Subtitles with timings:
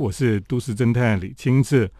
[0.00, 1.90] 我是都市侦探李清志。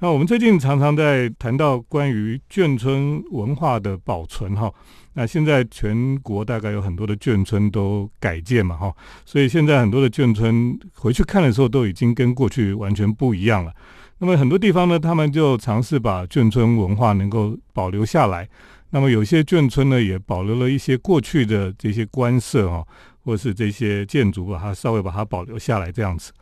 [0.00, 4.70] 那我们最近常常在谈到关于眷村文化的保存哈，
[5.14, 13.72] 那现在全国大概有很多的眷村都改建嘛哈，所以现在很多的眷村回去看的时候都已经跟过去完全不一样了。
[14.18, 18.46] 那么很多地方呢，他们就尝试把眷村文化能够保留下来。
[18.90, 22.86] 那么有些眷村呢，也保留了一些过去的这些官舍哈，
[23.24, 26.32] 或是这些建筑，把它稍微把它保留下来这样子。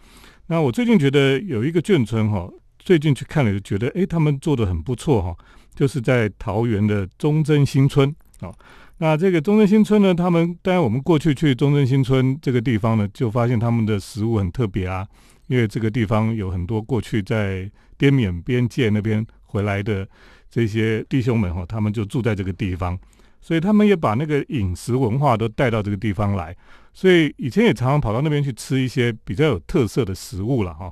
[0.46, 2.48] 那我最近觉得有一个眷村哈。
[2.78, 5.34] 最近去看了，就觉得哎，他们做的很不错哈，
[5.74, 8.52] 就是在桃园的中正新村啊。
[8.98, 15.06] 那这个中正新村呢，他们当然我们过去去中正新村这个地方呢，就发现他们的食物很特别啊，
[15.46, 20.06] 因为这个地方有很多过去在滇缅边界那边回来的
[20.50, 22.98] 这些弟兄们哈，他们就住在这个地方，
[23.40, 26.54] 所以他们也把那个饮食文化都带到这个地方来，
[26.94, 30.90] 所以以前也常常跑到那边去吃一些比较有特色的食物了哈。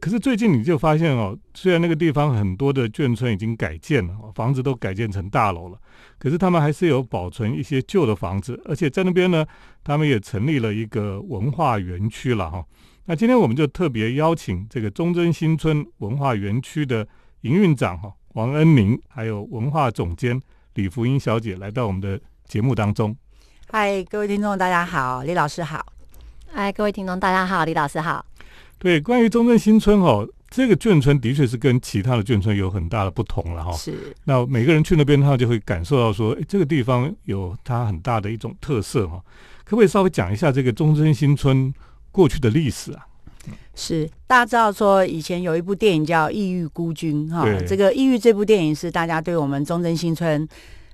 [0.00, 5.78] 可是最近你就发现哦，虽然那个地方很多的眷村已经改建了，房子都改建成大楼了，
[6.18, 9.46] 可是他们还是有保存一些旧的房子，而且在那边呢，
[9.84, 12.64] 他们也成立了一个文化园区了哈。
[13.04, 17.06] 那今天我们就特别邀请这个忠贞新村文化园区的
[17.42, 20.40] 营运长哈王恩宁，还有文化总监
[20.74, 23.16] 李福英小姐来到我们的节目当中。
[23.74, 25.82] 嗨，各位听众大家好，李老师好。
[26.52, 28.22] 嗨，各位听众大家好，李老师好。
[28.78, 33.72] 对，关于中正新村哦，这个眷村的确是跟其他的眷村有很大的不同了哈。
[33.72, 34.14] 是。
[34.24, 39.18] 那每个人去那边，他就会感受到说，哎，这个地方有它很大的一种特色哈。
[39.64, 41.72] 可不可以稍微讲一下这个中正新村
[42.10, 43.06] 过去的历史啊？
[43.74, 50.46] 是，大家知道说以前有一部电影叫《异域孤军》哈，这个《异域》这部电影是大家对我们中正新村。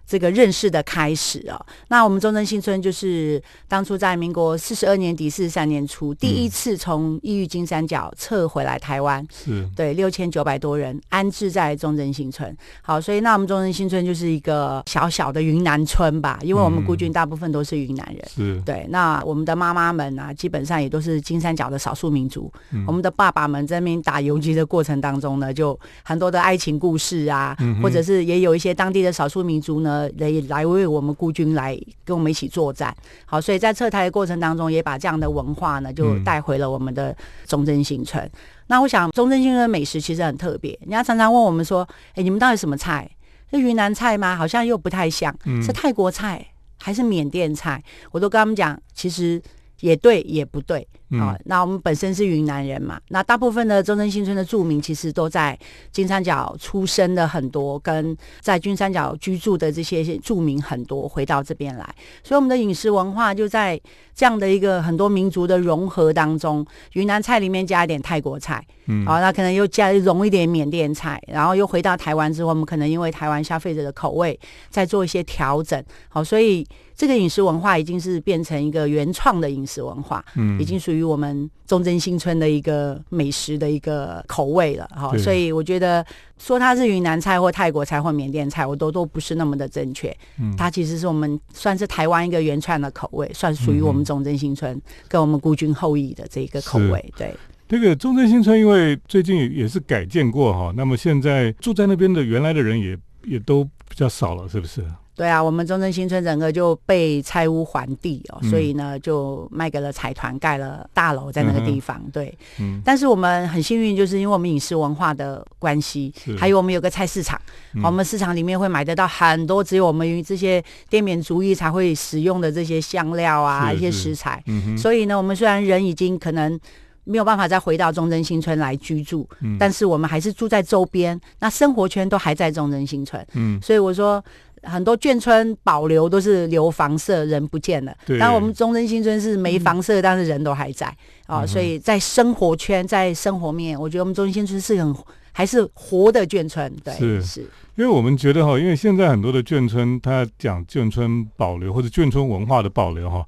[0.09, 12.56] 这个认识的开始哦，那我们中正新村就是当初在民国四十二年底、四十三年初，第一次从异域金三角撤回来台湾，是对六千九百多人安置在中正新村。
[12.81, 18.86] 好，所以那我们中正新村就是一个小小的云南村吧，因为我们孤军大部分都是云南人，是对。
[18.89, 22.51] 那我们的妈妈们啊，基本上也都是金三角的少数民族。
[22.86, 29.98] 我们的爸爸们在那边打游击的过程当中呢，就很多的爱情故事啊，或者是也有一些当地的少数民族呢。
[30.19, 32.95] 来来为我们孤军来跟我们一起作战，
[33.25, 37.17] 好，所以在撤台的过程当中，也把这样的文化呢，就带回了我们的
[37.47, 38.31] 中正新村。
[38.67, 43.11] 那我想，中正新村的美食其实很特别，人家常常问我们说：“哎，你们到底什么菜？
[43.51, 44.37] 是云南菜吗？
[44.37, 46.47] 好像又不太像，是泰国菜
[46.79, 47.83] 还是缅甸菜？”
[48.13, 49.41] 我都跟他们讲，其实。
[49.81, 51.39] 也对，也不对啊。
[51.45, 55.58] 那我们本身是云南人嘛，那大部分的中正新村的住民其实都在
[55.91, 63.80] 金三角出生的很多，跟在金三角居住的这些住民很多回到这边来，所以我们的饮食文化就在
[64.14, 74.39] 这样的一个很多民族的融合当中，云南菜里面加一点泰国菜，嗯，好，那可能又加融一点缅甸菜，然后又回到台湾之后，我们可能因为台湾消费者的口味
[74.69, 76.67] 再做一些调整，好，所以。
[76.98, 85.17] 这个饮食文化已经是变成一个原创的饮食文化，嗯，已经属于我们中正新村的一个美食的一个口味了，哈。
[85.19, 86.05] 所以我觉得
[86.39, 90.14] 说它是云南菜或泰国菜或缅甸菜，我都都不是那么的正确。
[90.39, 97.13] 嗯，它其实是我们算是台湾一个原创的口味，算属于我们中正新村跟我们孤军后裔的这一个口味。
[97.17, 97.35] 对，
[97.69, 104.85] 这个中正新村因为最近也是改建过哈，那么现在住在那边的原来的人也也都比较少了，是不是？
[105.18, 112.01] 对啊，我们中正新村整个就被拆屋还地哦，所以呢就卖给了财团，盖了大楼在那个地方。
[112.12, 117.36] 对，嗯但是我们很幸运，就是因为我们饮食文化的关系，还有我们有个菜市场，
[117.83, 124.40] 我们市场里面会买得到很多只有我们这些滇缅族裔才会使用的这些香料啊，一些食材。
[124.77, 126.57] 所以呢，我们虽然人已经可能
[127.02, 129.28] 没有办法再回到中正新村来居住，
[129.58, 133.26] 但是我们还是住在周边，那生活圈都还在中正新村。
[133.34, 134.23] 嗯，所以我说。
[134.69, 137.96] 很多眷村保留都是留房舍，人不见了。
[138.20, 140.94] 但我们中正新村是没房舍，但是人都还在
[141.26, 141.46] 啊。
[141.46, 144.94] 所以在生活圈，在生活面，我觉得我们中正新村是很
[145.32, 146.72] 还是活的眷村。
[146.84, 147.40] 对，是是。
[147.76, 153.25] 因为我们觉得哈，因为现在很多的眷村，它讲眷村保留或者眷村文化的保留哈，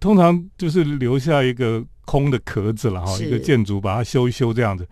[0.00, 4.86] 通常就是留下一个空的壳子了哈，一个建筑把它修一修这样子。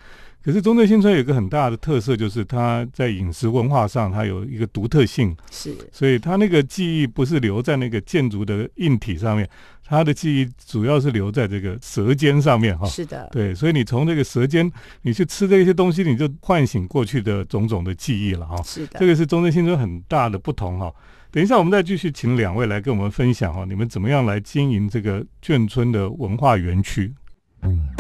[0.49, 5.37] 可是中正新村有一个很大的特色，就是它在饮食文化上，它有一个独特性。
[5.51, 9.47] 是，所以它那个记忆不是留在那个建筑的硬体上面，
[9.85, 12.75] 它的记忆主要是留在这个舌尖上面。
[12.79, 14.73] 哈，是的，对，所以你从这个舌尖，
[15.03, 18.47] 你去吃这些东西，你就唤醒过去的种种的记忆了。
[18.47, 20.79] 哈，是的，这个是中正新村很大的不同。
[20.79, 20.91] 哈，
[21.31, 23.53] 等一下我们再继续请两位来跟我们分享。
[23.53, 27.13] 哈，你们怎么样来经营这个眷村的文化园区？
[27.61, 27.98] 嗯。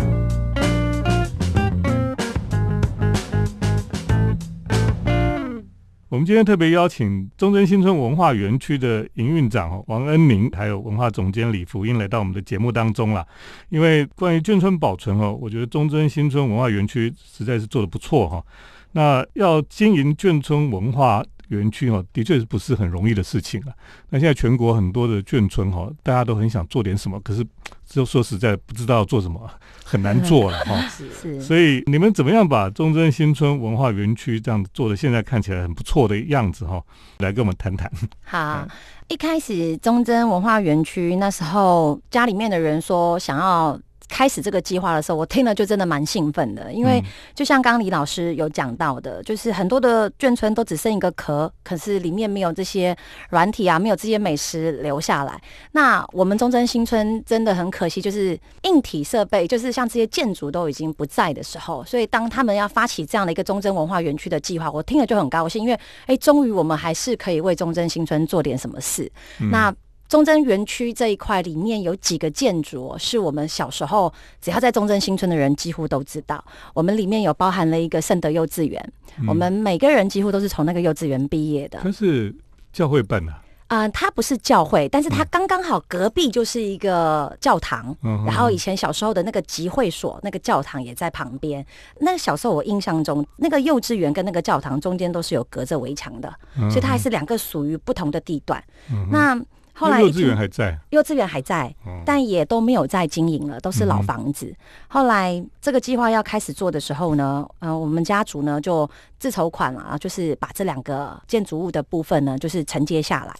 [6.18, 13.24] 我们今天特别邀请中正新村文化园区的营运长王恩宁，还有文化总监李福英来到我们的节目当中了。
[13.68, 18.44] 因为关于眷村保存哦，我觉得中正新村文化园区实在是做的不错哈。
[18.90, 21.22] 那要经营眷村文化。
[21.48, 23.72] 园区哦，的确是不是很容易的事情啊？
[24.10, 27.46] 那现在全国很多的眷村哈，大家都很想做点什么，可是
[27.86, 29.50] 就说实在不知道做什么，
[29.84, 30.80] 很难做了 哈。
[30.88, 36.82] 是，所以你们怎么样把中正新村文化园区这样做的现在看起来很不错的样子哈，
[37.18, 37.90] 来跟我们谈谈。
[38.22, 38.66] 好，
[39.08, 43.78] 一开始中正文化园区那时候家里面的人说想要。
[44.08, 47.02] 开始这个计划的时候，我听了就真的蛮兴奋的，因为
[47.34, 52.96] 就像刚刚李老师有讲到的，就是很多的眷村都只剩一个壳，可是里面没有这些
[53.30, 55.40] 软体啊，没有这些美食留下来。
[55.72, 69.10] 那我们中正新村真的很可惜，就是硬体设备，就是像这些建筑都已经不在的时候，所以当他们要发起这样的一个中正文化园区的计划，我听了就很高兴，因为哎，终于我们还是可以为中正新村做点什么事。
[69.50, 69.74] 那
[70.08, 76.42] 中正园区这一块里面有几个建筑，是我们小时候只要在中正新村的人几乎都知道。
[76.72, 78.92] 我们里面有包含了一个圣德幼稚园，
[79.28, 81.78] 我们每个人几乎都是从那个幼稚园毕业的。
[81.82, 82.34] 它是
[82.72, 83.32] 教会办的
[83.66, 87.94] 啊，它不是教会，但是它刚刚好隔壁就是一个教堂。
[88.02, 91.62] 嗯然后以前小时候的那个集会所，那个教堂也在旁边。
[92.00, 96.34] 那个小时候我印象中，那个幼稚园跟那个教堂中间都是有隔着围墙的，
[96.70, 98.64] 所以它还是两个属于不同的地段。
[99.10, 99.38] 那
[99.78, 101.72] 后来幼稚园还在，幼稚园还在，
[102.04, 104.52] 但也都没有在经营了，都是老房子。
[104.88, 108.88] 后来这个计划要开始做的时候呢，呃，我们家族呢就
[109.18, 113.32] 自筹款了，就是把这两个建筑物的部分呢，就是承接下来。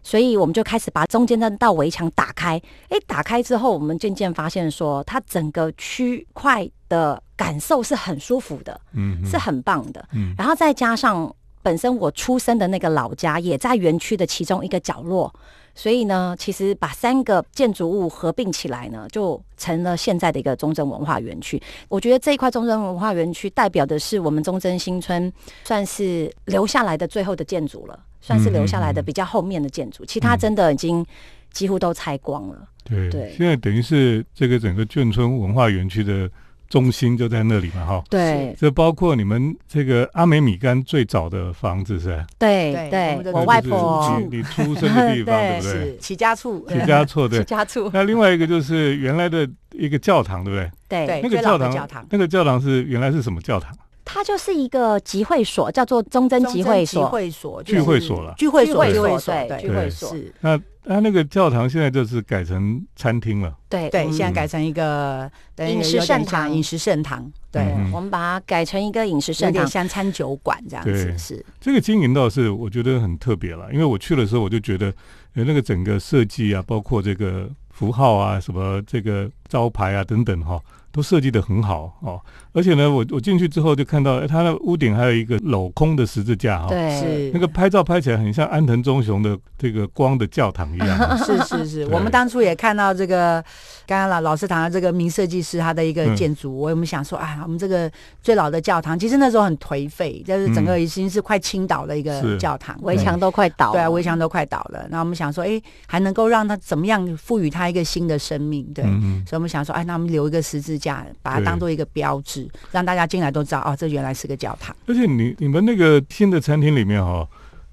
[0.00, 2.60] 所以我们就开始把中间那道围墙打开。
[2.88, 10.08] 哎，打开之后，我们渐渐发现说，它整个区块的感受是很舒服的，嗯，是很棒的。
[10.12, 15.32] 嗯，然后再加上本身我出生的那个老家也在园区的其中一个角落。
[15.74, 21.62] 所以呢，其实把三个建筑物合并起来呢，就成了现在的一个中正文化园区。
[21.88, 25.32] 我觉得这一块中正文化园区代表的是我们中正新村，
[25.62, 31.06] 算是留下来的最后的建筑了，算是留下来的比较后面的建筑，其他真的已经
[31.52, 32.68] 几乎都拆光了。
[32.84, 36.28] 对，现在等于是这个整个眷村文化园区的。
[36.68, 38.04] 中心就在那里嘛，哈。
[38.10, 42.24] 对，这包括你们这个阿美米干最早的房子是？
[42.38, 45.96] 对对，我外婆你出生的地方， 对不对？
[45.98, 47.38] 起家处，起家处，对。
[47.38, 47.90] 起家处。
[47.92, 51.06] 那另外一个就是原来的一个教堂，对不对？
[51.06, 53.74] 对，那个教堂，那个教堂是原来是什么教堂？
[54.10, 57.04] 它就是一个集会所，叫做忠贞集会所。
[57.04, 58.34] 聚会所，聚会所了。
[58.38, 60.16] 聚会所，聚会所，对，聚会所。
[60.40, 63.54] 那那那个教堂现在就是改成餐厅了。
[63.68, 66.50] 对对，现在改成一个饮食圣堂。
[66.50, 67.62] 饮食圣堂，对，
[67.92, 71.18] 我们把它改成一个饮食圣堂，像餐酒馆这样子。
[71.18, 74.86] 是这个经营倒是我觉得很特别了，因为我去的时候我就觉得，
[75.34, 80.58] 呃，那个整个设计啊，包括这个符号啊，什么这个招牌啊等等哈。
[80.90, 82.18] 都设计的很好哦，
[82.58, 87.30] 而且呢，我我进去之后就看到，它的屋顶还有一个镂空的十字架哈，对，是。
[87.32, 90.88] 那个拍照拍起来很像安藤忠雄的这个光的教堂一样。
[91.24, 93.40] 是是是，我们当初也看到这个，
[93.86, 97.88] 刚刚老老师谈的这个名设计师他的一个建筑，我们想说啊，我们这个
[98.22, 104.86] 最老的教堂，其实那时候很颓废，就是整个已经是快倾倒的一个教堂，围墙都快倒，对啊，围墙都快倒了。
[104.90, 108.64] 那我们想说，哎，还能够让它怎么样赋予它一个新的生命？
[108.72, 108.82] 对，
[109.26, 110.78] 所以我们想说，哎，那我们留一个十字。
[110.78, 114.74] 架，把它当做一个标志，让大家进来都知道哦，这原来是个教堂。
[114.86, 117.26] 而且你你们那个新的餐厅里面哈，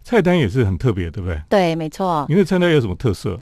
[0.03, 1.41] 菜单也是很特别，对不对？
[1.50, 2.25] 对，没错。
[2.29, 3.39] 你的菜单有什么特色？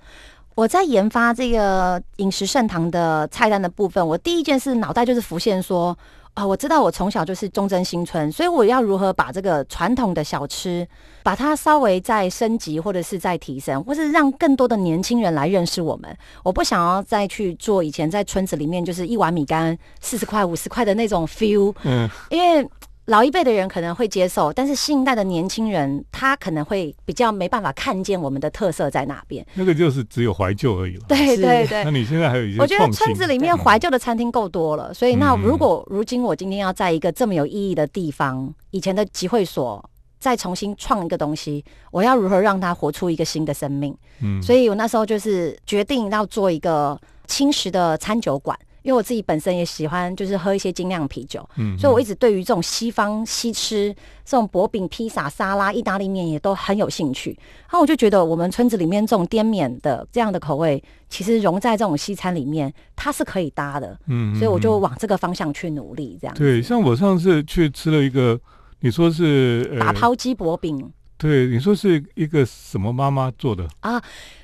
[0.56, 5.98] 我在研发这个饮食盛堂的菜单的部分，我第一件事脑袋就是浮现说。
[6.34, 10.88] 啊，我知道我从小就是忠贞新村，所以我要如何把这个传统的小吃，
[11.22, 16.18] 把它稍微再升级，或者是再提升，或是让更多的年轻人来认识我们。
[16.44, 22.68] 我不想要再去做以前在村子里面就是一碗米干四十块、五十块的那种 feel，嗯，因为。
[23.08, 29.46] 老一辈的人可能会接受，但是新一代的年轻人他可能会比较没办法看见我们的特色在哪边。
[29.56, 31.06] 那个就是只有怀旧而已了。
[31.08, 31.84] 对对对。
[31.84, 39.84] 那你现在还有一些我觉得村子里面怀旧的餐厅够多了，所以那如果如今我今天要在一个这么有意义的地方，以前的集会所
[40.18, 43.94] 再重新创一个东西，我要如何让它活出一个新的生命？
[44.22, 48.58] 嗯，所以我那时候就是决定要做一个轻食的餐酒馆。
[48.84, 57.32] 因为我自己本身也喜欢，就是喝一些精酿啤酒，嗯，所以我一直对于这种西方西吃，这种薄饼、披萨、沙拉、意大利面也都很有兴趣。
[57.62, 66.36] 然后我就觉得，我们村子里面这种滇缅的这样的口味，其实融在这种西餐里面，它是可以搭的，嗯，所以我就往这个方向去努力，这样。
[66.36, 68.40] 对，像我上次去吃了一个，
[68.82, 70.92] 你说是打抛鸡薄饼。
[71.16, 74.02] 对，你说是一个什么妈妈做的啊？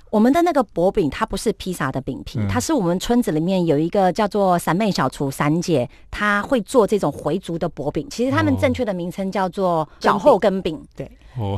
[0.09, 8.07] 我们的那个薄饼，它不是披萨的饼皮，它是我们村子里面有一个叫做三妹小厨三姐，她会做这种回族的薄饼。
[8.09, 10.81] 其实他们正确的名称叫做脚后跟饼。
[10.95, 11.11] 对，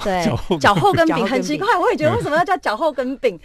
[0.04, 3.40] 对，脚后跟饼很奇怪，我也觉得为什么要叫脚后跟饼？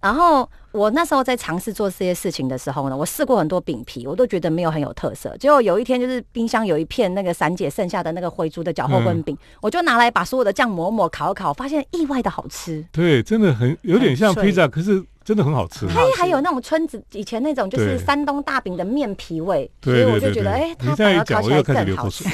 [0.00, 5.34] 然后我那时候在尝试做这些事情的时候呢，我试过很多饼皮，我都觉得没有很有特色。
[5.38, 12.84] 结果有一天，就是冰箱有一片那个散姐剩下的那个灰猪的脚后跟饼，我就拿来把所有的酱抹抹烤烤，发现意外的好吃。
[12.92, 15.86] 对，真的很有点像披萨，可是真的很好吃。
[15.86, 22.24] 它还有那种村子以前那种就是山东大饼的面皮味，所以我就觉得哎，它反而烤起来更好吃。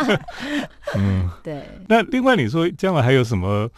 [0.96, 1.62] 嗯，对。
[1.88, 3.68] 那另外你说将来还有什么？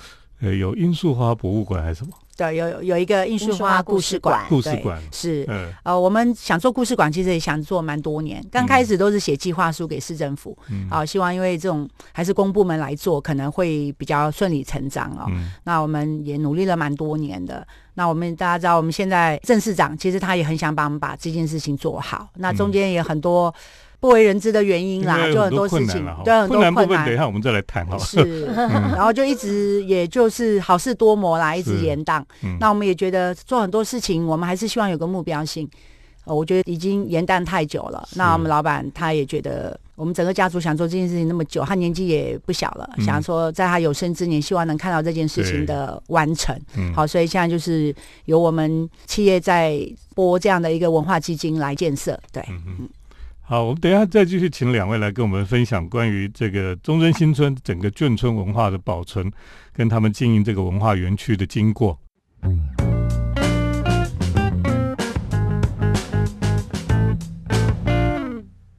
[0.41, 2.11] 呃，有罂粟花博物馆还是什么？
[2.37, 4.45] 对，有有一个罂粟花故事馆。
[4.49, 5.47] 故事馆是，
[5.85, 8.43] 呃，我们想做故事馆，其实也想做蛮多年。
[8.51, 10.57] 刚开始都是写计划书给市政府，
[10.91, 15.31] 好，希望因为这种还是公部门来做，可能会比较顺理成章哦。
[15.65, 17.67] 那我们也努力了蛮多年的。
[17.95, 22.29] 那我们大家知道，我们现在郑市长其实他也很想帮我们把这件事情做好。
[22.37, 23.55] 那中间也很多。
[24.03, 28.01] 不为人知的原因啦，就很多事情，对很多困难部分，等一下我们再来谈好了。
[28.01, 32.21] 是， 然后就一直也就是好事多磨啦，一直延宕。
[32.59, 35.71] 那我们也觉得做很多事情，我们还是希望有个目标性。
[36.25, 38.09] 呃，我觉得已经延宕太久了。
[38.17, 46.57] 那我们老板他也觉得，我们整个家族想做这件事情那么久，他年纪也不小了，想说在他有生之年，希望能看到这件事情的完成。
[46.93, 47.95] 好，所以现在就是
[48.25, 49.81] 由我们企业在
[50.15, 52.19] 拨这样的一个文化基金来建设。
[52.33, 52.89] 对，嗯。
[53.45, 59.31] 好，我们等一下再继续请两位来跟我们分享关于这个中正新村整个眷村文化的保存，
[59.75, 61.99] 跟他们经营这个文化园区的经过。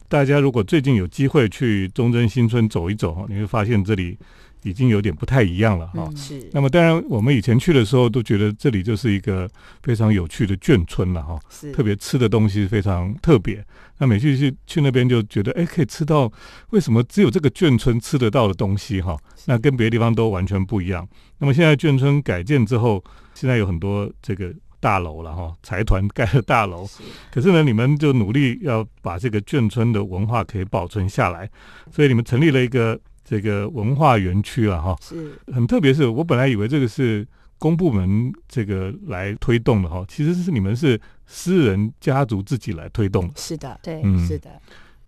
[0.07, 4.17] 大家如果最近有机会去中正新村走一走，你会发现这里。
[4.63, 6.09] 已经有点不太一样了哈。
[6.15, 6.49] 是。
[6.51, 9.49] 那么当然，我们以前去的时候都觉得这里就是一个
[9.81, 11.39] 非常有趣的眷村了哈。
[11.49, 11.71] 是。
[11.71, 13.63] 特别吃的东西非常特别。
[13.99, 16.31] 那每次去去那边就觉得，哎，可以吃到
[16.71, 19.17] 为什么只有这个眷村吃得到的东西哈？
[19.45, 21.07] 那跟别的地方都完全不一样。
[21.37, 23.03] 那么现在眷村改建之后，
[23.33, 26.89] 现在有很多这个大楼了哈，财团盖的大楼。
[27.31, 31.49] 可是呢，你们就努力要把这个眷村的文化可以保存下来，
[31.91, 32.99] 所以你们成立了一个。
[33.23, 35.93] 这个文化园区了哈，是很特别。
[35.93, 37.25] 是我本来以为这个是
[37.57, 43.33] 公部门这个来推动的哈，其实是你们是私人家族自己来推动的。
[43.37, 44.49] 是的，对，是的。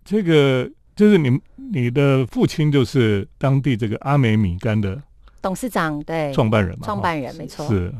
[0.04, 5.02] 这个就是你你的父亲就是当地这个阿美米干的
[5.42, 7.68] 董事长，对，创办人嘛，创办人没错。
[7.68, 7.92] 是，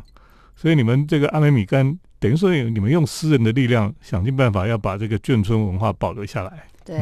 [0.54, 6.66] 所以你们这个阿美米干等于说你们用私人的力量想尽办法要把这个眷村文化保留下来。
[6.84, 6.98] 对。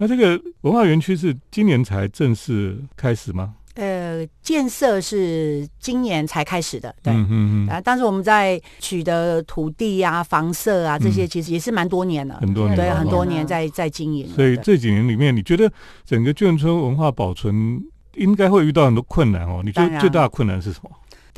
[0.00, 3.54] 那这个文化园区是今年才正式开始吗？
[3.74, 14.26] 呃，建设是今年才开始的，对，嗯嗯啊，但是我们在取得土地啊、房舍啊这些，其实也是蛮多年了，很多年，对，很多年在在经营。
[14.30, 15.70] 所以这几年里面，你觉得
[16.06, 17.78] 整个眷村文化保存
[18.14, 19.60] 应该会遇到很多困难哦？
[19.62, 20.90] 你觉得最大的困难是什么？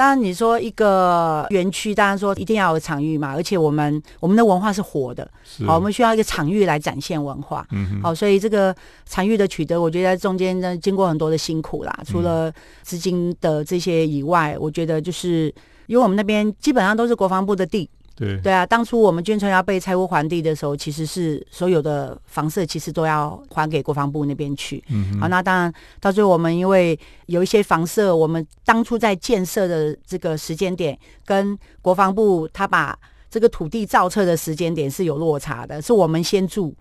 [0.02, 5.30] 当然，你说一个园区，当然说一定要有场域嘛，而且我们我们的文化是活的，
[5.64, 7.64] 好，我们需要一个场域来展现文化，
[8.02, 8.74] 好，所以这个
[9.06, 15.54] 场域的取得，我觉得中间呢经过很多的辛苦啦，除了资金的这些以外，我觉得就是
[15.86, 17.88] 因为我们那边基本上都是国防部的地。
[18.14, 24.82] 对对啊，当初我们眷村要被拆屋还地的时候，其实是所有的房舍其实都要还给国防部那边去。
[24.88, 32.98] 嗯，好，那当然到最后我们因为有一些房舍，我们当初在建设的这个时间点跟国防部他把
[33.30, 36.74] 这个土地造册的时间点是有落差的，是我们先住，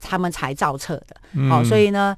[0.00, 1.48] 他们才造册的。
[1.48, 2.16] 好，所以呢。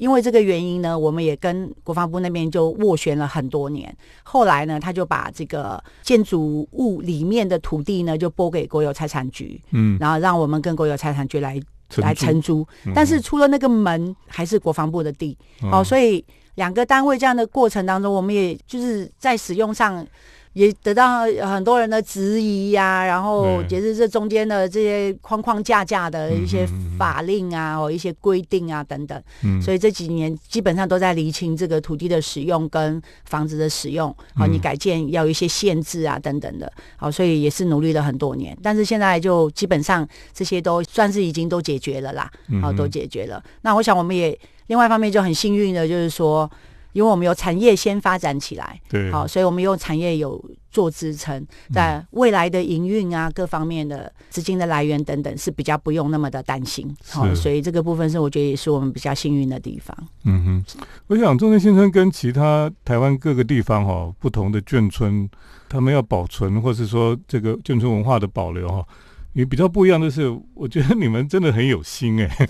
[0.00, 3.94] 因为这个原因呢，我们也跟国防部那边就斡旋了很多年。
[4.22, 11.60] 后来呢，他就把这个建筑物里面的土地呢，就拨给国有财产局，嗯，然后让我们跟国有财产局来
[11.96, 12.66] 来承租。
[12.94, 15.36] 但是出了那个门，还是国防部的地，
[15.70, 20.06] 哦，所以两个单位这样的过程当中，我们也就是在使用上。
[20.52, 26.66] 也得到很多人的质疑呀，然后也是这中间的这些框框架架的一些
[26.98, 29.22] 法令啊，或一些规定啊等等。
[29.44, 34.14] 嗯，所以这几年基本上都在厘清这个土地的使用跟房子的使用。
[34.34, 36.70] 好，你改建要有一些限制啊等等的。
[36.96, 42.28] 好，所以也是努力了很多年，但是现在就基本上这些都算是已经都解决了啦。
[42.60, 43.40] 好，都解决了。
[43.62, 46.50] 那我想我们也另外一方面就很幸运的，就是说。
[46.92, 59.96] 因为我们有产业先发展起来，对，好，所以我们有产业有做支撑，在未来的营运啊各方面的资金的来源等等是比较不用那么的担心，好，所以这个部分是我觉得也是我们比较幸运的地方。
[60.24, 65.28] 嗯哼，我想中正新村跟其他台湾各个地方哈不同的眷村，
[65.68, 68.84] 他们要保存或是说这个眷村文化的保留哈，
[69.32, 72.48] 也比较不一样的是，我觉得你们真的很有心哎。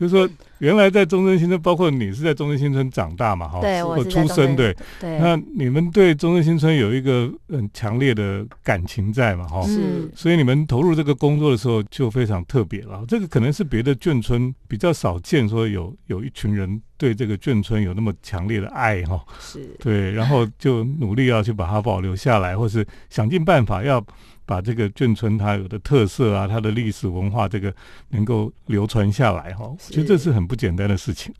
[0.00, 0.26] 就是说，
[0.60, 5.18] 原来在中正新村，包括你是在中正新村长大嘛，哈，对，我出生，对，对。
[5.18, 10.10] 那你们对中正新村有一个很强烈的感情在嘛，哈，是。
[10.14, 13.04] 所以你们投入这个工作的时候就非常特别了。
[13.06, 24.02] 这个可能是别的眷村比较少见，说有有一群人对这个眷村有那么强烈的爱，哈，是对，然后就努力要去把它保留下来，或是想尽办法要。
[24.50, 27.72] 把这个眷村它有的特色啊，它的历史文化，这个
[28.08, 30.30] 能够流传下来哈，其实这是。
[30.30, 31.34] 很不简单的事情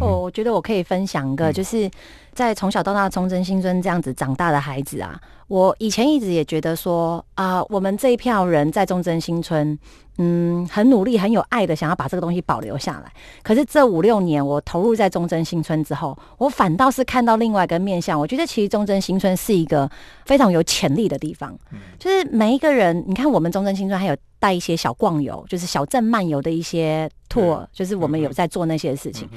[0.00, 1.90] 哦，我觉得我可以分享一个，就是
[2.32, 9.78] 在从小到大忠贞新村这样子长大的孩子啊，我以前一直也觉得说啊，我们这一票人在忠贞新村，
[10.18, 13.12] 嗯，很努力、很有爱的想要把这个东西保留下来。
[13.42, 18.18] 可是这五六年我投入在忠贞新村之后，我反倒是看到另外一个面向。
[18.18, 19.88] 我觉得其实忠贞新村是一个
[20.24, 21.56] 非常有潜力的地方，
[21.98, 29.28] 就是每一个人，你看我们忠贞新村还有带一些小逛游，就是小镇漫游的一些 tour，就是我们有在做那些事情。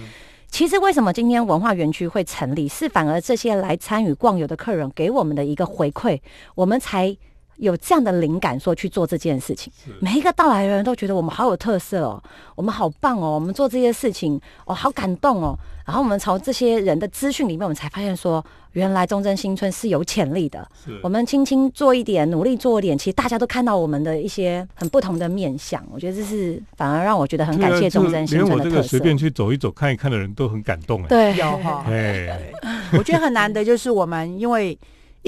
[0.51, 6.19] 其实为什么今天文化园区会成立，是反而这些来参与逛游的客人给我们的一个回馈，
[6.55, 7.15] 我们才
[7.59, 9.71] 有这样的灵感，说去做这件事情。
[9.99, 12.21] 每一个到来的人都觉得我们好有特色哦，
[12.55, 15.57] 我们好棒哦，我们做这些事情哦，好感动哦。
[15.85, 18.43] 然后我们从这些人的资讯里面，我们才发现说。
[18.73, 20.65] 原来忠贞新村是有潜力的，
[21.01, 25.83] 我们轻轻做一点，努力做一点，其实大家都看到我们的一些很不同的面相。
[25.91, 28.63] 我觉得这是反而让我觉得很感谢忠贞新村的特色。
[28.65, 31.07] 连我这个随便去走一走、看一看的人都很感动哎。
[31.07, 31.83] 对，有哈。
[31.87, 32.53] 哎，
[32.93, 34.77] 我觉得很难得，就是我们因为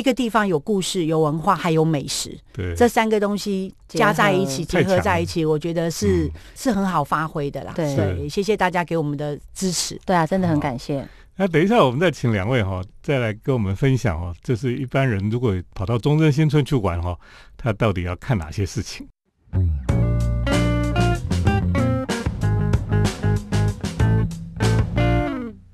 [0.02, 7.72] 一个地方有故事、有文化，还有美食，对，这三个东西加在一起、结合在一起，我觉得是是很好发挥的啦。
[7.76, 9.96] 对，谢谢大家给我们的支持。
[10.04, 11.08] 对啊，真的很感谢。
[11.36, 17.16] 那等一下，我们再请两位哈，再来跟我们分享哦，就是一般人如果跑到中正新村去玩哈，
[17.56, 19.08] 他到底要看哪些事情？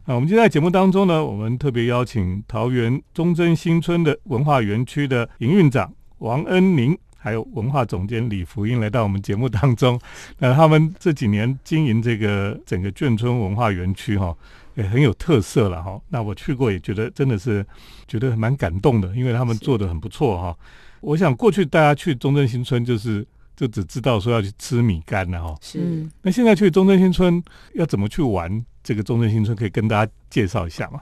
[0.09, 9.99] 那我们今天在节目当中呢，我们特别邀请桃园中正新村的文化园区的营运长王恩宁，还有文化总监李福英来到我们节目当中。
[10.37, 14.33] 那他们这几年经营这个整个眷村文化园区哈。
[14.75, 17.65] 也很有特色了哈，那我去过也觉得真的是
[18.07, 20.55] 觉得蛮感动的，因为他们做的很不错哈。
[21.01, 26.07] 我想过去大家去中正新村就是就只知道说要去吃米干了哈，是。
[26.21, 27.43] 那现在去中正新村
[27.73, 28.63] 要怎么去玩？
[28.87, 31.01] 这个中正新村可以跟大家介绍一下吗？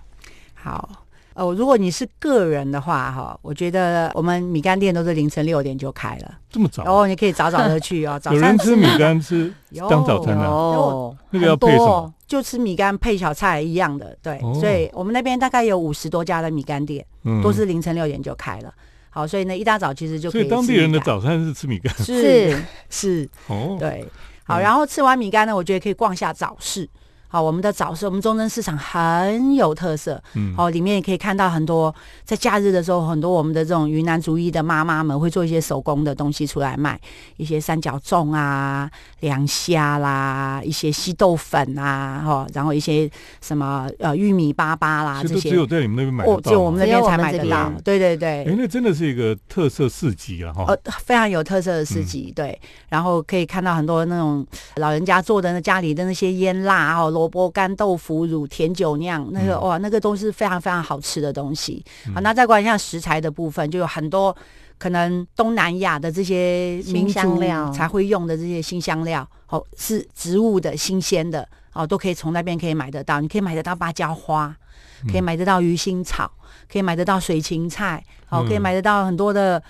[0.55, 0.89] 好。
[1.35, 8.19] 哦，如果你是个人的话，哈，我觉得我们米干店都是凌晨六点就开了，这么早，然后你可以早早的去哦。
[8.31, 9.53] 有人吃米干吃
[9.87, 10.45] 当早餐的，
[11.29, 12.11] 那个要配什么？
[12.25, 14.39] 就吃米干配小菜一样的，对。
[14.59, 17.05] 所以我们那边大概有五十多家的米干店，
[17.43, 18.73] 都是凌晨六点就开了。
[19.11, 20.41] 好，所以呢，一大早其实就可以。
[20.41, 22.57] 所以当地人的早餐是吃米干，是
[22.89, 24.03] 是哦，对。
[24.45, 26.89] 好，然后吃完米干呢，我觉得可以逛下早市。
[27.27, 30.21] 好，我们的早市，我们中正市场很有特色。
[30.35, 36.97] 嗯，好，里面也可以看到很多在假日的时候，很多我们的这种云南族裔的妈妈们会做一些手工的东西出来卖，
[37.37, 38.89] 一些三角粽啊、
[39.21, 43.09] 凉虾啦、一些稀豆粉啊，哈，然后一些
[43.41, 47.71] 什么呃玉米粑粑啦，这些只有在你们那边买得到，只有我们那边才买得到。
[47.83, 52.31] 对对对，哎，那真的是一个特色市集啊，哈，呃，非常有特色的市集。
[52.35, 52.57] 对，
[52.89, 54.45] 然后可以看到很多那种
[54.77, 57.14] 老人家做的那家里的那些腌腊哦。
[57.15, 61.81] 萝卜干豆腐乳甜酒酿，那个哇，那个都是非常非常好吃的东西。
[62.13, 64.35] 好，那再关于像食材的部分，就有很多
[64.77, 73.21] 可能东南亚的这些新香料才会用的这些新香料，哦，是植物的新鲜的，哦，都可以从那边可以买得到。
[73.21, 74.53] 你可以买得到芭蕉花，
[75.09, 76.29] 可以买得到鱼腥草，
[76.69, 79.63] 可以买得到水芹菜，好，可以买得到很多的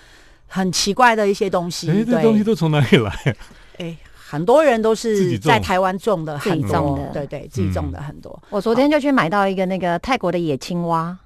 [0.48, 1.88] 很奇怪的一些东西。
[1.88, 3.36] 哎，这东西都从哪里来？
[3.78, 3.96] 哎。
[4.28, 8.42] 很多人都是在台湾种的，自己种的，对对，自己种的很多。
[8.50, 11.16] 我昨天就去买到一个那个泰国的野青蛙。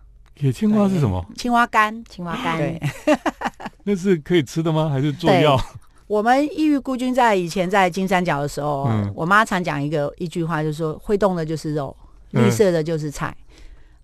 [0.40, 1.24] 野青蛙是什么？
[1.34, 2.58] 青蛙干，青蛙干。
[2.58, 2.80] 对，
[3.84, 4.90] 那是可以吃的吗？
[4.90, 5.58] 还是做药？
[6.06, 11.96] 我们异域孤军在以前在金三角的时候，我妈常讲一个一句话，就是说会动的就是肉，
[12.32, 13.34] 绿色的就是菜。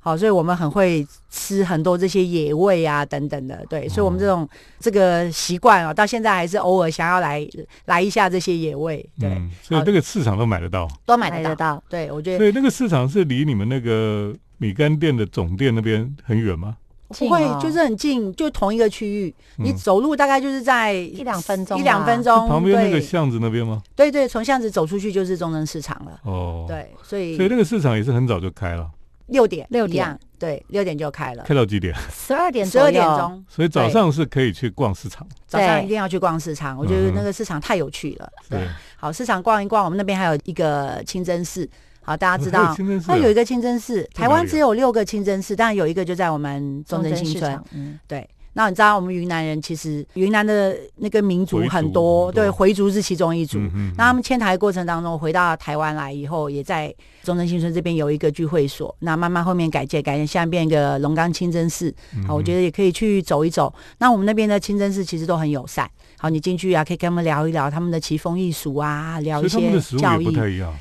[0.06, 7.44] 好，所以我们很会吃很多这些野味啊，等等的，对，所以我们这种这个习惯啊，到现在还是偶尔想要来
[7.86, 16.76] 来一下这些野味，对，所以这个市场都买得到，都买得到，对我觉得，所以那个市场是离你们那个米干店的总店那边很远吗？
[17.08, 19.34] 不会，就是很近，就同一个区域。
[19.58, 22.48] 你走路大概就是在一两分钟，一两分钟。
[22.48, 23.82] 旁边那个巷子那边吗？
[23.94, 26.20] 对对，从巷子走出去就是中正市场了。
[26.24, 28.88] 哦，对，所以所以那个市场也是很早就开了，
[29.26, 31.94] 六点六点，对，六点就开了，开到几点？
[32.12, 33.44] 十二点十二点钟。
[33.48, 36.78] 所以早上是可以去逛市场，早上一定要去逛市场。
[36.78, 38.30] 我觉得那个市场太有趣了。
[38.48, 38.60] 对，
[38.96, 41.68] 好，市场逛一逛，我们那边还有一个清真寺。
[42.02, 42.72] 好，大家知道，
[43.08, 47.60] 那有一个清真寺，台湾只有六个清真寺，但有一个就在我们中正新村。
[47.72, 48.28] 嗯，对。
[48.56, 53.58] 那你知道我们云南人其实云南的那个民族很多，对回族是其中一族。
[53.98, 56.88] 那他们迁台过程当中回到台湾来以后，也在
[57.22, 58.96] 中正新村这边有一个聚会所。
[59.00, 61.94] 那慢慢后面改建，改建现在变一个龙岗清真寺。
[62.26, 63.70] 好，我觉得也可以去走一走。
[63.98, 65.86] 那我们那边的清真寺其实都很友善。
[66.16, 70.34] 好，你进去啊，可以跟他们聊一聊他们的奇风异俗啊，聊一些教义。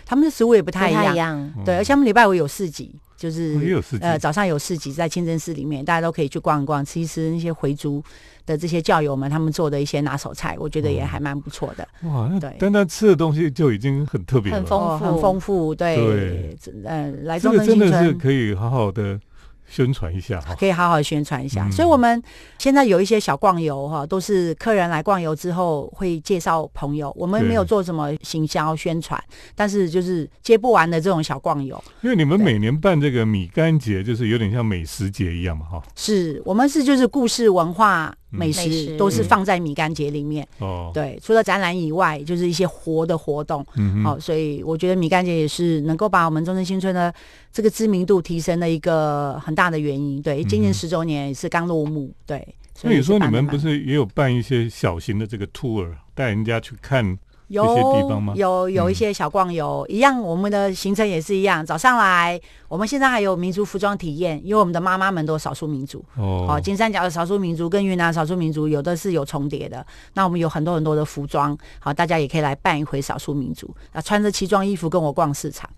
[0.06, 2.96] 他们的食物也不太一样，对，而且他们礼拜五有市集。
[3.26, 3.58] 就是
[4.02, 8.04] 呃，早上有市集在清真寺里面，大家都可以去逛一逛，吃一吃那些回族
[8.46, 11.88] 的这些教友们他们做的一些拿手菜，我觉得也还蛮不错的。
[12.04, 15.74] 哇，对，单单吃的东西就已经很特别，很丰富，很丰富。
[15.74, 19.20] 对，对，呃，来中正新村真的是可以好好的。
[19.68, 21.70] 宣传一下哈，可以好好宣传一下。
[21.70, 22.22] 所以，我们
[22.58, 27.14] 现在有一些小逛游哈，都是客人来逛游之后会介绍朋友。
[27.18, 29.22] 我们没有做什么行销宣传，
[29.56, 31.84] 但是就是接不完的这种小逛游。
[32.02, 35.82] 因为你们每年办这个米干节，就是有点像美食节一样嘛哈。
[35.96, 38.16] 是我们是就是故事文化。
[38.38, 40.48] 美食都是放在米干节里面。
[40.60, 47.14] 哦，对，除了展览以外，就是一些活的活动，嗯，好，所以我觉得米干节也是能够把我们中正新村的
[47.52, 50.22] 这个知名度提升的一个很大的原因。
[50.22, 52.46] 对，今年十周年也是刚落幕，对。
[52.78, 57.18] 所以说你们不是也有办一些小型的这个 tour，带人家去看？
[57.48, 61.64] 有有有一些小逛游，一样，我们的行程也是一样。
[61.66, 66.60] 早上来，我们现在还有民族服装体验，因为我们的妈妈们都是少数民族哦。
[66.64, 75.70] 金三角的少数民族跟云南少数民族有的是有重叠的，那我们有很多很多的服装，好，大家也可以来办一回少数民族啊，穿着奇装异服跟我逛市场。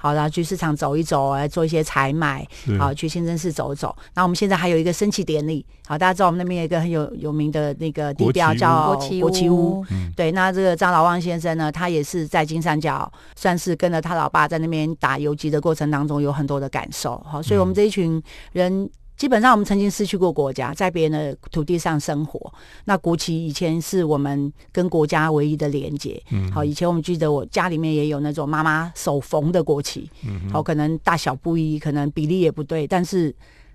[0.00, 2.46] 好，然后去市场走一走，来做一些采买。
[2.78, 3.94] 好，去清真寺走走。
[4.14, 5.64] 那我们现在还有一个升旗典礼。
[5.86, 9.84] 好，大家知道我们那边有一个很有有名的那个地标叫国旗屋。
[10.16, 17.22] 对，那这个张老旺先生呢，他也是在金三角，算是跟着他老爸在那边打游击的过程当中有很多的感受。
[17.28, 18.88] 好，所以我们这一群人。
[19.20, 22.50] 基本上我们曾经失去过国家，在别人的土地上生活。
[22.86, 26.18] 那国旗以前是我们跟国家唯一的连接。
[26.30, 30.10] 嗯，好，以前我们记得我家里面也有那种妈妈手缝的国旗。
[30.26, 33.30] 嗯，好，可能大小不一，可能比例也不对，但是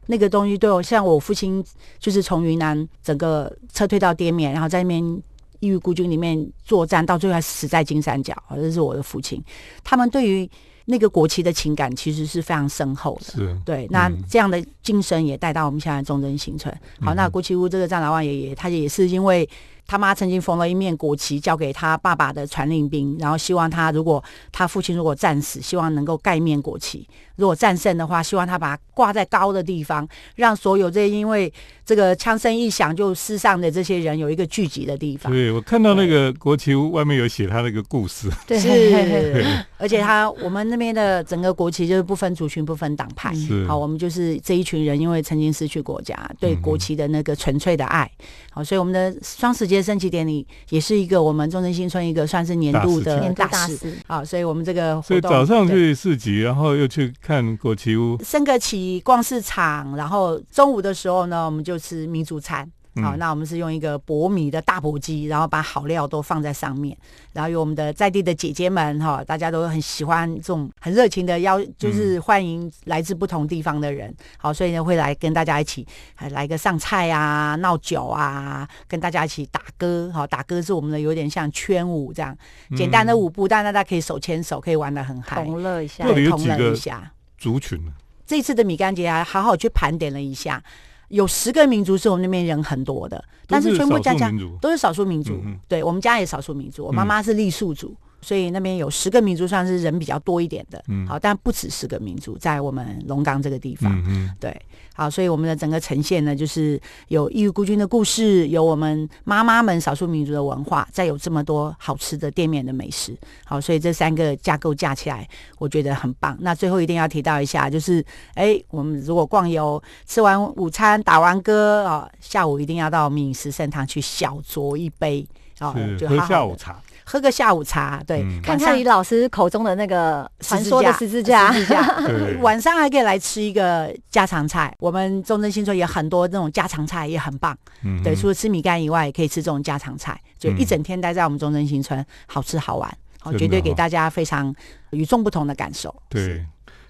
[0.07, 1.63] 那个东西对我，像我父亲
[1.99, 5.21] 就是从云南整个撤退到滇缅，然后在那边
[5.59, 8.35] 异域孤军里面作战，到最后死在金三角。
[8.55, 9.39] 这是我的父亲，
[9.83, 10.49] 他们对于。
[10.85, 13.87] 那个国旗的情感其实是非常深厚的，是对。
[13.91, 16.73] 那这样的精神也带到我们现在忠贞新村。
[17.01, 19.47] 好，那国旗屋这个张老万爷爷，他也是因为。
[19.87, 31.53] 他妈曾经缝了一面国旗，交给他爸爸的传令兵，然后希望他如果他父亲如果战死，希望能够盖面国旗；如果战胜的话，希望他把它挂在高的地方，让所有这因为
[31.85, 35.31] 这个枪声一响就失丧的这些人有一个聚集的地方。
[35.31, 38.59] 对，我看到那个国旗屋外面有写他那个故事，对。
[38.59, 39.45] 是，
[39.77, 43.33] 而且他我们那边的整个国旗就是不分族群、不分党派，
[43.65, 48.09] 好，我们就是这一群人，因为曾经失去国家，对国旗的那个纯粹的爱，
[48.51, 49.85] 好，所以我们的双十节。
[49.85, 62.71] 升旗典礼也是一个我们中正新村一个算是年度的大事好，所以我们这个所以早上去市集，然后又去看国旗屋，升个旗，逛市场，然后中午的时候呢，我们就吃民族餐。
[63.03, 66.97] 好，那我们是用一个薄米的大薄机，然后把好料都放在上面，
[67.33, 74.15] 然后有我们的在地的姐姐们哈，大家都很喜欢这种很热情的邀，就是欢迎来自不同地方的人。
[74.37, 80.09] 好，所以呢会来跟大家一起还来个上菜啊、闹酒啊，跟大家一起打歌。
[80.13, 82.33] 好，打歌是我们的有点像圈舞这样
[82.77, 87.11] 简单的舞步，但大家可以手牵手，可以玩的很嗨，同乐一下，同乐一下。
[87.37, 87.77] 族群
[88.25, 90.63] 这次的米干节还好好去盘点了一下。
[91.09, 95.39] 有十个民族是我们那边人很多的，但是全部家家都是少数民族。
[95.67, 97.95] 对我们家也少数民族，我妈妈是傈僳族。
[98.25, 100.83] 所以那边有十个民族，算是人比较多一点的。
[100.87, 104.01] 嗯，好，但不止十个民族在我们龙岗这个地方。
[104.07, 104.59] 嗯对，
[104.95, 113.15] 好，所以我们的整个呈现呢，就是有异域孤军的故事，有我们妈妈们少数民族的文化，再有这么多好吃的店面的美食。
[113.45, 116.35] 好，所以这三个架构架起来，我觉得很棒。
[116.41, 125.23] 那最后一定要提到一下，就是哎，我们如果逛游，吃完午餐，打完歌啊，下午一定要到闽食盛堂去小酌一杯，
[125.59, 126.81] 哦，就喝下午茶。
[127.05, 131.97] 喝个下午茶，对，看看李老师口中的那个传说的十字架，十字架，
[132.41, 134.73] 晚上还可以来吃一个家常菜。
[134.79, 137.55] 我们中正新村有很多那种家常菜，也很棒。
[137.83, 144.53] 嗯，对，除了吃米干以外，也可以吃这种家常菜，就一整天待在我们中正新村，好吃好玩，好，绝对给大家非常
[144.89, 145.93] 与众不同的感受。
[146.09, 146.43] 对。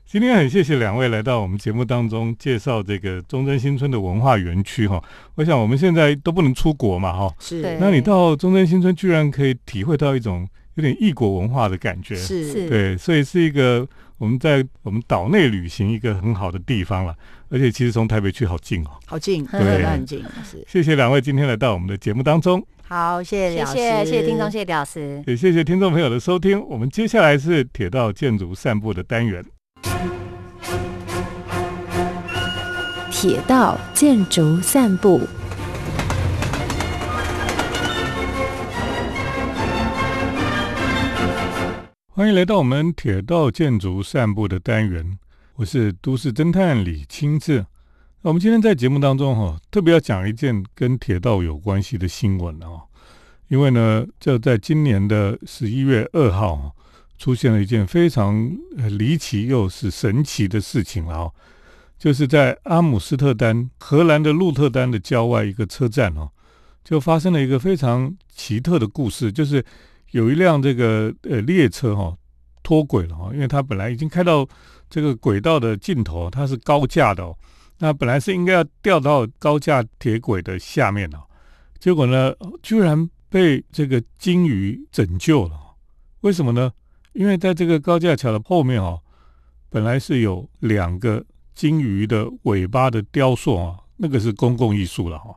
[0.08, 5.04] 今天很谢谢两位来到我们节目当中介绍这个中正新村的文化园区哈。
[5.34, 7.78] 我想我们现在都不能出国嘛哈，是。
[7.80, 12.70] 那你到中正新村居然可以体会到一种有点异国文化的感觉，是。
[12.70, 13.86] 对，所以是一个
[14.20, 17.14] 我们在我们岛内旅行一个很好的地方了。
[17.50, 20.24] 而且其实从台北去好近哦，好近， 对，很近。
[20.44, 20.64] 是。
[20.68, 22.64] 谢谢两位今天来到我们的节目当中。
[22.88, 26.64] 好，谢谢，谢谢，谢谢听众，谢谢李老师，也谢谢听众朋友的收听。
[26.68, 29.44] 我们接下来是铁道建筑散步的单元。
[33.28, 35.20] 铁道建筑散步，
[42.12, 45.18] 欢迎来到我们铁道建筑散步的单元。
[45.56, 47.66] 我是都市侦探李清志。
[48.22, 52.84] 我们今天在节目当中哈，特别要讲一件跟铁道有关系的新闻哦。
[53.48, 56.76] 因为呢，就在今年的十一月二号，
[57.18, 58.56] 出现了一件非常
[58.92, 61.34] 离奇又是神奇的事情了哦。
[61.98, 66.30] 就是在阿姆斯特丹，荷兰的鹿特丹的郊外一个车站哦，
[66.84, 69.32] 就发生了一个非常奇特的故事。
[69.32, 69.64] 就是
[70.12, 72.16] 有一辆这个呃列车哈
[72.62, 74.48] 脱轨了哈，因为它本来已经开到
[74.90, 77.36] 这个轨道的尽头，它是高架的哦，
[77.80, 81.24] 那本来是应该要掉到高架铁轨的下面哦，
[81.80, 85.58] 结果呢，居然被这个鲸鱼拯救了。
[86.22, 86.72] 为什么呢？
[87.14, 89.00] 因为在这个高架桥的后面哦，
[89.70, 91.24] 本来是有两个。
[91.56, 95.34] 鲸鱼的尾巴的雕塑啊，那个是公共艺术了哈。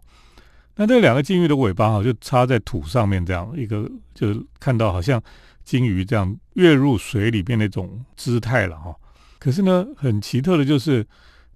[0.74, 5.22] 那这两个鲸鱼的尾巴哈，就插在土上面这样一个，就是看到好像
[5.64, 8.94] 鲸鱼这样跃入水里面那种姿态了哈。
[9.38, 11.06] 可是呢，很奇特的就是，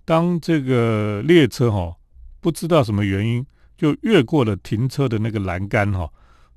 [0.05, 1.94] 当这个列车哈
[2.40, 3.44] 不知道什么原因
[3.77, 6.09] 就越过了停车的那个栏杆哈，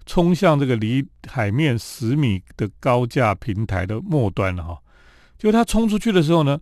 [0.06, 4.78] 冲向这个离海面十米的高架平台的末端了哈。
[5.38, 6.60] 就它冲出去的时候呢。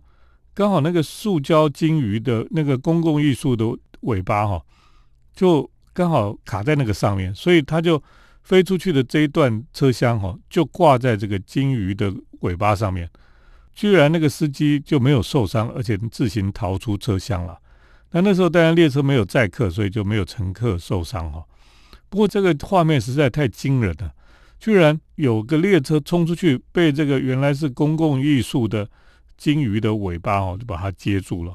[0.54, 3.66] 刚好那个塑胶鲸鱼的那个公共艺术的
[4.02, 4.62] 尾巴哈，
[5.34, 8.00] 就刚好卡在那个上面，所以它就
[8.44, 13.10] 飞出去的这一段车厢哈，就挂在这个鲸鱼的尾巴上面。
[13.74, 17.58] 居然那个司机就没有受伤，而且自行逃出车厢了。
[18.12, 21.44] 那那时候当然列车没有载客，所以就没有乘客受伤哈。
[22.08, 24.12] 不过这个画面实在太惊人了，
[24.60, 28.88] 居然有个列车冲出去，被这个原来是公共艺术的。
[29.36, 31.52] 鲸鱼的尾巴哦，就把它接住了。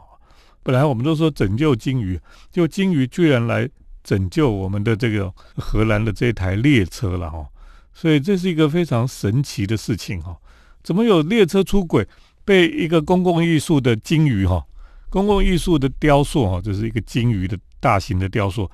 [0.61, 2.19] 本来我们都说拯救鲸鱼，
[2.51, 3.67] 就鲸鱼居然来
[4.03, 7.47] 拯救我们的这个荷兰的这台列车了哈。
[7.93, 10.37] 所以这是一个非常神奇的事情哈。
[10.83, 12.07] 怎么有列车出轨，
[12.45, 14.63] 被一个公共艺术的鲸鱼哈，
[15.09, 18.69] 公共艺术的雕塑哈，这是一个鲸鱼的大型的雕塑，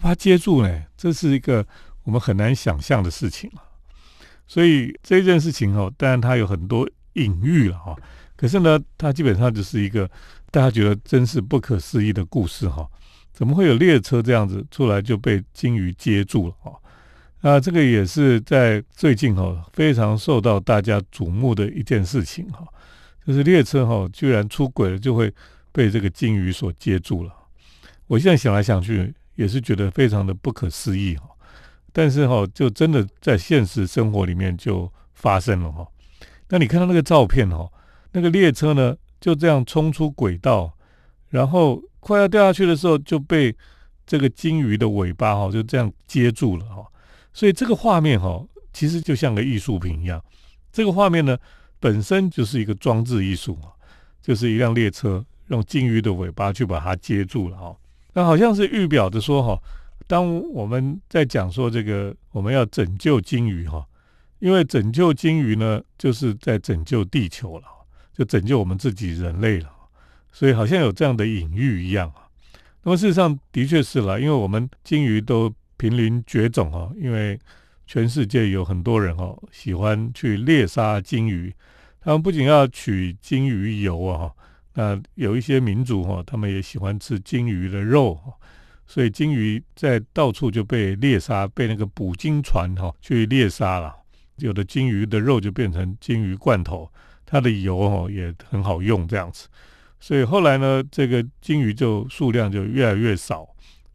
[0.00, 0.82] 把它接住呢？
[0.96, 1.66] 这是一个
[2.04, 3.62] 我们很难想象的事情啊。
[4.46, 7.96] 所以这件事情哦，当然它有很多隐喻了哈。
[8.36, 10.08] 可是呢，它基本上就是一个
[10.50, 12.86] 大家觉得真是不可思议的故事哈。
[13.32, 16.72] 怎么会有列车这样子出来就被鲸鱼接住了哈？
[17.42, 22.64] 啊，这个也是在最近哈非常受到大家瞩目的一件事情哈，
[23.26, 25.32] 就是列车哈居然出轨了，就会
[25.70, 27.32] 被这个鲸鱼所接住了。
[28.06, 31.28] 我现在想来想去也是觉得非常的不可思议哈。
[31.92, 35.86] 但是哈，就真的在现实生活里面就发生了哈。
[36.48, 37.68] 那你看到那个照片哈？
[38.12, 40.72] 那个列车呢，就这样冲出轨道，
[41.28, 43.54] 然后快要掉下去的时候，就被
[44.06, 46.84] 这个鲸鱼的尾巴哈就这样接住了哈。
[47.32, 48.42] 所以这个画面哈，
[48.72, 50.22] 其实就像个艺术品一样。
[50.72, 51.36] 这个画面呢，
[51.80, 53.68] 本身就是一个装置艺术啊，
[54.22, 57.76] 就是一辆列车用鲸鱼的尾巴去把它接住了哈。
[58.14, 59.60] 那好像是预表着说哈，
[60.06, 63.84] 当我们在讲说这个我们要拯救鲸鱼哈，
[64.38, 67.64] 因为拯救鲸鱼呢，就是在拯救地球了。
[68.16, 69.70] 就拯救我们自己人类了，
[70.32, 72.24] 所以好像有这样的隐喻一样啊。
[72.82, 77.38] 那么事实上的确是了，因为我们鲸鱼都濒临绝种哦，因为
[77.86, 81.52] 全世界有很多人哦喜欢去猎杀鲸鱼，
[82.00, 84.32] 他们不仅要取鲸鱼油啊，
[84.72, 88.18] 那有一些民族哈，他们也喜欢吃鲸鱼的肉，
[88.86, 93.94] 所以鲸鱼在到处就被猎杀，被那个捕鲸船哈去猎杀了，
[94.36, 96.90] 有的鲸鱼的肉就变成鲸鱼罐头。
[97.26, 99.48] 它的油哦也很好用，这样子，
[99.98, 103.46] 所以后来呢，这个鲸鱼就数量就越来越少，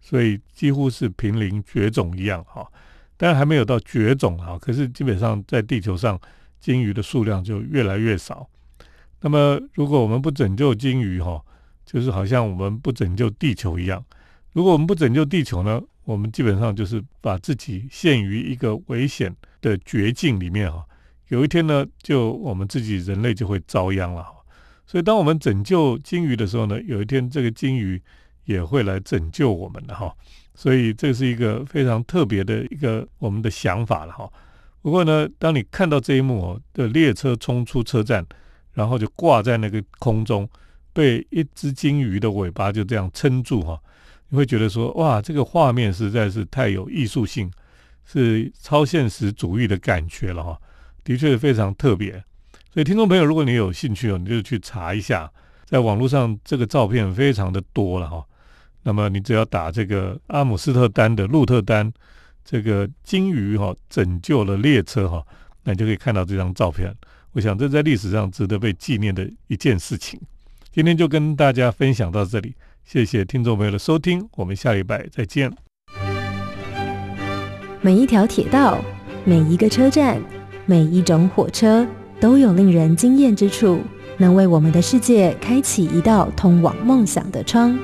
[0.01, 2.69] 所以几乎是濒临绝种一样哈。
[3.15, 4.57] 但还没有到绝种啊。
[4.59, 6.19] 可是基本上在地球上，
[6.59, 8.49] 鲸鱼的数量就越来越少。
[9.21, 11.41] 那么如果我们不拯救鲸鱼哈，
[11.85, 14.03] 就是好像我们不拯救地球一样。
[14.51, 20.83] 如果我们不拯救地球呢，我们基本上就是把自己陷于一个危险的绝境里面哈。
[21.31, 24.25] 有一天呢，就我们自己人类就会遭殃了。
[24.85, 28.01] 所以，当我们拯救鲸鱼的时候呢，有一天这个鲸鱼
[28.43, 30.13] 也会来拯救我们的哈。
[30.53, 34.29] 所以，这是一个非常特别的一个我们的想法了哈。
[34.81, 38.25] 不过呢，当你看到这一幕哦，的列车冲出车站，
[38.73, 40.49] 然后就挂在那个空中，
[40.91, 43.79] 被一只鲸鱼的尾巴就这样撑住哈，
[44.27, 47.49] 你会觉得说，哇，这个画面实在是太有艺术性，
[48.03, 50.59] 是超现实主义的感觉了哈。
[51.03, 52.11] 的确非常特别。
[52.73, 55.29] 所以，听众朋友，如果你有兴趣哦，你就去查一下，
[55.65, 58.25] 在网络上这个照片非常的多了哈。
[58.83, 61.91] 那么，你只要打这个阿姆斯特丹的鹿特丹
[62.43, 65.23] 这个鲸鱼哈拯救了列车哈，
[65.63, 66.95] 那你就可以看到这张照片。
[67.33, 70.19] 我想这在历史上值得被纪念的一件事情。
[70.71, 75.51] 今天就跟大家分享到这里，谢谢听众朋友的收听，我们下礼拜再见。
[77.81, 78.83] 每一条铁道，
[79.25, 80.21] 每一个车站，
[80.65, 81.85] 每一种火车。
[82.19, 83.79] 都有令人惊艳之处，
[84.19, 87.75] 能为我们的世界开启一道通往梦想的窗。